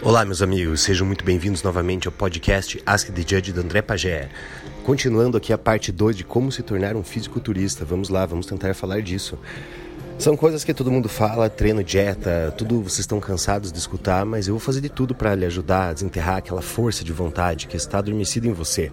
[0.00, 4.28] Olá, meus amigos, sejam muito bem-vindos novamente ao podcast Ask the Judge do André Pagé.
[4.84, 7.84] Continuando aqui a parte 2 de como se tornar um fisiculturista.
[7.84, 9.36] Vamos lá, vamos tentar falar disso.
[10.16, 14.46] São coisas que todo mundo fala, treino, dieta, tudo vocês estão cansados de escutar, mas
[14.46, 17.76] eu vou fazer de tudo para lhe ajudar a desenterrar aquela força de vontade que
[17.76, 18.92] está adormecida em você.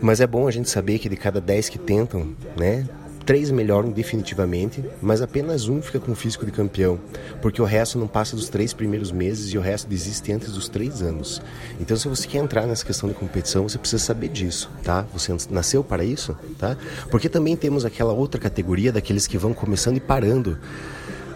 [0.00, 2.88] Mas é bom a gente saber que de cada 10 que tentam, né,
[3.30, 6.98] Três melhoram definitivamente, mas apenas um fica com o físico de campeão,
[7.40, 10.68] porque o resto não passa dos três primeiros meses e o resto desiste antes dos
[10.68, 11.40] três anos.
[11.78, 15.06] Então, se você quer entrar nessa questão de competição, você precisa saber disso, tá?
[15.12, 16.76] Você nasceu para isso, tá?
[17.08, 20.58] Porque também temos aquela outra categoria daqueles que vão começando e parando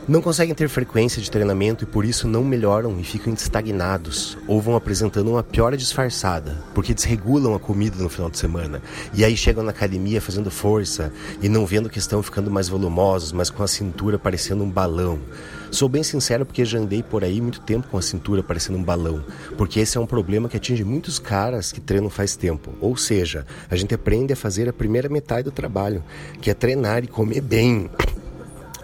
[0.07, 4.61] não conseguem ter frequência de treinamento e por isso não melhoram e ficam estagnados ou
[4.61, 8.83] vão apresentando uma piora disfarçada, porque desregulam a comida no final de semana
[9.15, 13.33] e aí chegam na academia fazendo força e não vendo que estão ficando mais volumosos,
[13.33, 15.19] mas com a cintura parecendo um balão.
[15.71, 18.85] Sou bem sincero porque já andei por aí muito tempo com a cintura parecendo um
[18.85, 19.25] balão,
[19.57, 22.73] porque esse é um problema que atinge muitos caras que treinam faz tempo.
[22.81, 26.05] Ou seja, a gente aprende a fazer a primeira metade do trabalho,
[26.41, 27.91] que é treinar e comer bem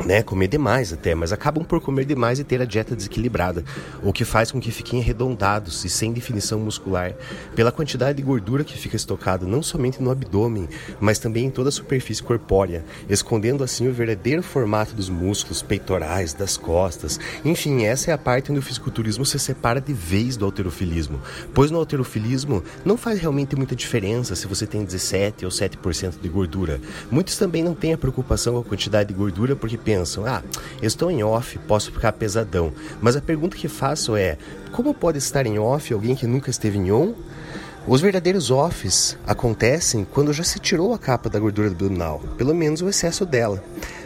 [0.05, 3.65] né, comer demais até, mas acabam por comer demais e ter a dieta desequilibrada,
[4.03, 7.15] o que faz com que fiquem arredondados e sem definição muscular,
[7.55, 10.69] pela quantidade de gordura que fica estocada não somente no abdômen,
[11.01, 16.33] mas também em toda a superfície corpórea, escondendo assim o verdadeiro formato dos músculos peitorais,
[16.33, 17.19] das costas.
[17.45, 21.21] Enfim, essa é a parte onde o fisiculturismo se separa de vez do alterofilismo,
[21.53, 26.29] pois no alterofilismo não faz realmente muita diferença se você tem 17 ou 7% de
[26.29, 26.81] gordura.
[27.11, 30.41] Muitos também não têm a preocupação com a quantidade de gordura porque pensam, ah,
[30.81, 32.73] estou em off, posso ficar pesadão.
[33.01, 34.39] Mas a pergunta que faço é,
[34.71, 37.13] como pode estar em off alguém que nunca esteve em on?
[37.89, 42.83] Os verdadeiros offs acontecem quando já se tirou a capa da gordura abdominal, pelo menos
[42.83, 43.61] o excesso dela.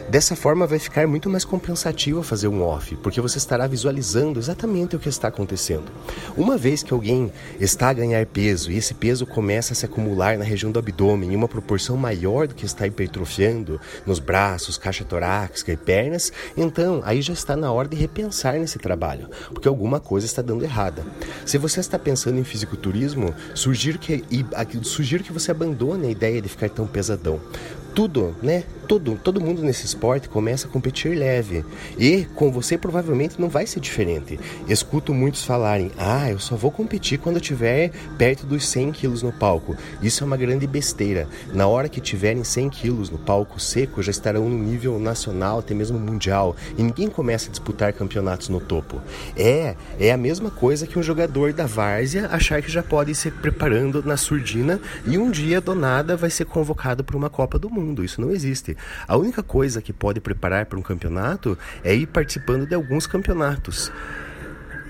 [0.09, 4.95] Dessa forma, vai ficar muito mais compensativo fazer um off, porque você estará visualizando exatamente
[4.95, 5.91] o que está acontecendo.
[6.37, 10.37] Uma vez que alguém está a ganhar peso e esse peso começa a se acumular
[10.37, 15.03] na região do abdômen em uma proporção maior do que está hipertrofiando nos braços, caixa
[15.03, 19.99] torácica e pernas, então aí já está na hora de repensar nesse trabalho, porque alguma
[19.99, 21.03] coisa está dando errada.
[21.47, 24.23] Se você está pensando em fisiculturismo, sugiro que,
[24.83, 27.41] sugiro que você abandone a ideia de ficar tão pesadão
[27.95, 28.63] tudo, né?
[28.89, 31.65] Todo, todo mundo nesse esporte começa a competir leve.
[31.97, 34.37] E com você provavelmente não vai ser diferente.
[34.67, 39.23] Escuto muitos falarem: ah, eu só vou competir quando eu tiver perto dos 100 quilos
[39.23, 39.75] no palco.
[40.03, 41.27] Isso é uma grande besteira.
[41.53, 45.73] Na hora que tiverem 100 quilos no palco seco, já estarão no nível nacional, até
[45.73, 46.55] mesmo mundial.
[46.77, 49.01] E ninguém começa a disputar campeonatos no topo.
[49.37, 53.15] É, é a mesma coisa que um jogador da várzea achar que já pode ir
[53.15, 57.57] se preparando na surdina e um dia do nada vai ser convocado para uma Copa
[57.57, 58.75] do Mundo mundo, isso não existe.
[59.07, 63.91] A única coisa que pode preparar para um campeonato é ir participando de alguns campeonatos.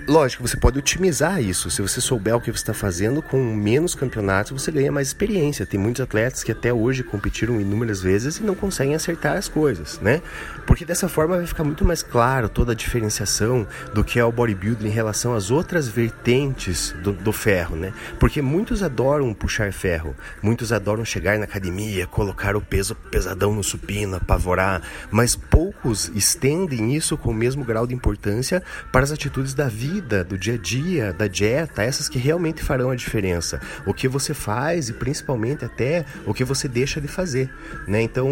[0.08, 1.68] Lógico, você pode otimizar isso.
[1.68, 5.66] Se você souber o que você está fazendo, com menos campeonatos você ganha mais experiência.
[5.66, 9.98] Tem muitos atletas que até hoje competiram inúmeras vezes e não conseguem acertar as coisas,
[9.98, 10.22] né?
[10.64, 14.30] Porque dessa forma vai ficar muito mais claro toda a diferenciação do que é o
[14.30, 17.92] bodybuilding em relação às outras vertentes do, do ferro, né?
[18.20, 23.64] Porque muitos adoram puxar ferro, muitos adoram chegar na academia, colocar o peso pesadão no
[23.64, 28.62] supino, apavorar, mas poucos estendem isso com o mesmo grau de importância
[28.92, 32.62] para as atitudes da vida vida, do dia a dia, da dieta, essas que realmente
[32.62, 33.60] farão a diferença.
[33.86, 37.50] O que você faz e principalmente até o que você deixa de fazer,
[37.88, 38.02] né?
[38.02, 38.28] Então,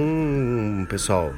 [0.89, 1.33] pessoal,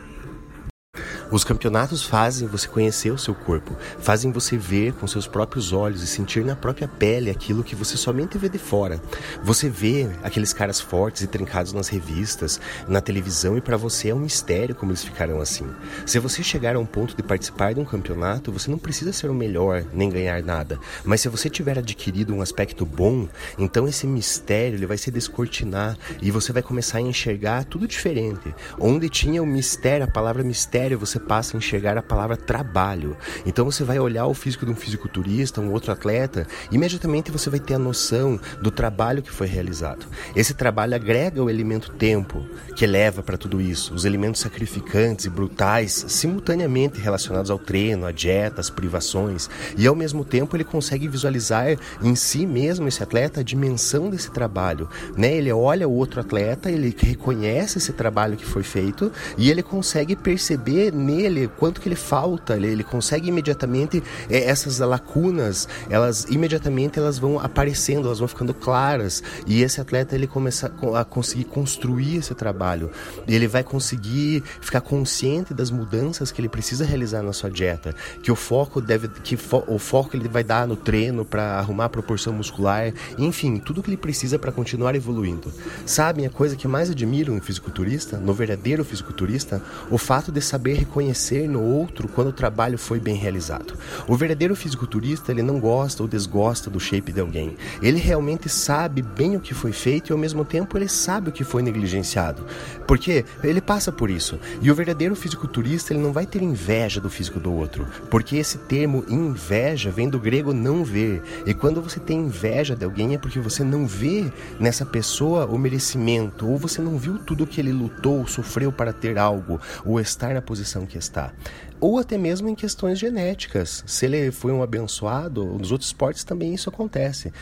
[1.31, 6.03] os campeonatos fazem você conhecer o seu corpo, fazem você ver com seus próprios olhos
[6.03, 9.01] e sentir na própria pele aquilo que você somente vê de fora.
[9.43, 14.15] Você vê aqueles caras fortes e trincados nas revistas, na televisão e para você é
[14.15, 15.67] um mistério como eles ficaram assim.
[16.05, 19.29] Se você chegar a um ponto de participar de um campeonato, você não precisa ser
[19.29, 24.07] o melhor nem ganhar nada, mas se você tiver adquirido um aspecto bom, então esse
[24.07, 28.55] mistério ele vai se descortinar e você vai começar a enxergar tudo diferente.
[28.79, 33.17] Onde tinha o mistério, a palavra mistério, você você passa a enxergar a palavra trabalho.
[33.45, 37.59] Então você vai olhar o físico de um fisiculturista, um outro atleta, imediatamente você vai
[37.59, 40.07] ter a noção do trabalho que foi realizado.
[40.35, 42.45] Esse trabalho agrega o elemento tempo,
[42.75, 48.13] que leva para tudo isso, os elementos sacrificantes e brutais, simultaneamente relacionados ao treino, à
[48.13, 53.41] dieta, às privações, e ao mesmo tempo ele consegue visualizar em si mesmo esse atleta
[53.41, 55.35] a dimensão desse trabalho, né?
[55.35, 60.15] Ele olha o outro atleta, ele reconhece esse trabalho que foi feito e ele consegue
[60.15, 66.99] perceber nele quanto que ele falta, ele, ele consegue imediatamente é, essas lacunas, elas imediatamente
[66.99, 72.17] elas vão aparecendo, elas vão ficando claras e esse atleta ele começa a conseguir construir
[72.17, 72.91] esse trabalho,
[73.27, 78.33] ele vai conseguir ficar consciente das mudanças que ele precisa realizar na sua dieta, que
[78.33, 81.89] o foco deve, que fo, o foco ele vai dar no treino para arrumar a
[81.89, 85.53] proporção muscular, enfim, tudo que ele precisa para continuar evoluindo.
[85.85, 90.85] Sabem a coisa que mais admiro no fisiculturista, no verdadeiro fisiculturista, o fato de saber
[90.97, 93.75] reconhecer no outro quando o trabalho foi bem realizado.
[94.09, 97.57] O verdadeiro fisiculturista, ele não gosta ou desgosta do shape de alguém.
[97.83, 101.33] Ele realmente sabe bem o que foi feito e ao mesmo tempo ele sabe o
[101.33, 102.45] que foi negligenciado.
[102.87, 104.39] Porque ele passa por isso.
[104.63, 108.59] E o verdadeiro fisiculturista, ele não vai ter inveja do físico do outro, porque esse
[108.59, 111.23] termo inveja vem do grego não ver.
[111.45, 115.59] E quando você tem inveja de alguém é porque você não vê nessa pessoa o
[115.59, 120.33] merecimento, ou você não viu tudo que ele lutou, sofreu para ter algo, ou estar
[120.33, 121.33] na posição que está
[121.81, 123.85] ou até mesmo em questões genéticas.
[123.87, 127.33] Se ele foi um abençoado, nos outros esportes também isso acontece.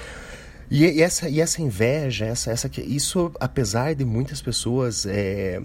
[0.71, 5.61] E, e, essa, e essa inveja, essa, essa, isso, apesar de muitas pessoas é,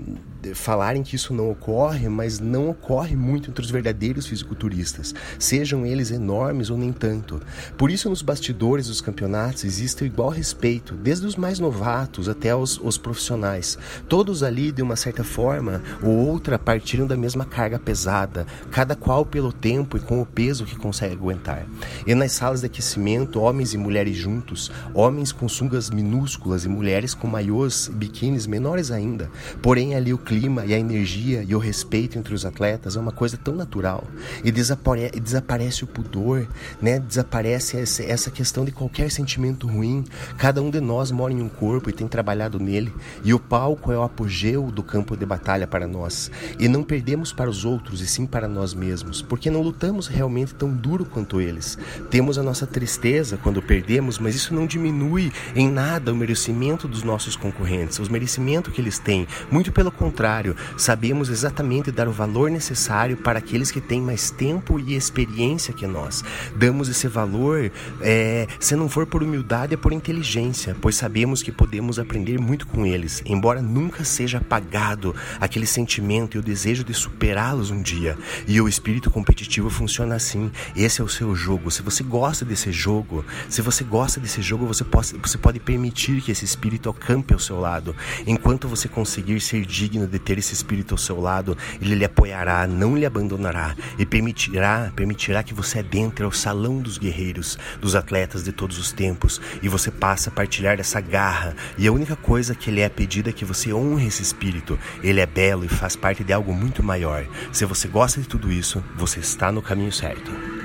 [0.54, 6.12] falarem que isso não ocorre, mas não ocorre muito entre os verdadeiros fisiculturistas, sejam eles
[6.12, 7.42] enormes ou nem tanto.
[7.78, 12.56] Por isso, nos bastidores dos campeonatos existe o igual respeito, desde os mais novatos até
[12.56, 13.78] os, os profissionais.
[14.08, 19.26] Todos ali, de uma certa forma ou outra, partiram da mesma carga pesada, cada qual
[19.26, 21.66] pelo tempo e com o peso que consegue aguentar.
[22.06, 27.14] E nas salas de aquecimento, homens e mulheres juntos, homens com sungas minúsculas e mulheres
[27.14, 29.30] com maiôs e biquínis menores ainda.
[29.62, 33.12] Porém, ali o clima e a energia e o respeito entre os atletas é uma
[33.12, 34.04] coisa tão natural.
[34.44, 36.48] E desapare desaparece o pudor,
[36.82, 37.00] né?
[37.00, 40.04] desaparece essa questão de qualquer sentimento ruim.
[40.38, 42.94] Cada um de nós mora em um corpo e tem trabalhado nele.
[43.24, 46.32] E o palco é o apogeu do campo de batalha para nós.
[46.60, 50.54] E não perdemos para os outros, e sim para nós mesmos, porque não lutamos realmente
[50.56, 51.78] tão duro quanto eles.
[52.10, 56.88] Temos a nossa tristeza quando perdemos, mas isso não diminui diminui em nada o merecimento
[56.88, 59.28] dos nossos concorrentes, o merecimento que eles têm.
[59.52, 64.80] Muito pelo contrário, sabemos exatamente dar o valor necessário para aqueles que têm mais tempo
[64.80, 66.24] e experiência que nós.
[66.56, 67.72] Damos esse valor,
[68.02, 72.66] é, se não for por humildade, é por inteligência, pois sabemos que podemos aprender muito
[72.66, 78.18] com eles, embora nunca seja apagado aquele sentimento e o desejo de superá-los um dia.
[78.48, 80.50] E o espírito competitivo funciona assim.
[80.76, 81.70] Esse é o seu jogo.
[81.70, 86.22] Se você gosta desse jogo, se você gosta desse jogo, você pode, você pode permitir
[86.22, 87.96] que esse espírito acampe ao seu lado.
[88.28, 92.68] Enquanto você conseguir ser digno de ter esse espírito ao seu lado, ele lhe apoiará,
[92.68, 98.44] não lhe abandonará e permitirá, permitirá que você adentre ao salão dos guerreiros, dos atletas
[98.44, 101.56] de todos os tempos e você passa a partilhar dessa garra.
[101.76, 104.78] E a única coisa que lhe é pedida é que você honre esse espírito.
[105.02, 107.26] Ele é belo e faz parte de algo muito maior.
[107.52, 110.59] Se você gosta de tudo isso, você está no caminho certo.